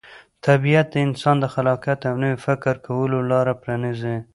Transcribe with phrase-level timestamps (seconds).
[0.45, 4.17] طبیعت د انسان د خلاقیت او نوي فکر کولو لاره پرانیزي.